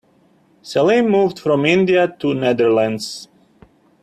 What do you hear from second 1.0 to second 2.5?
moved from India to the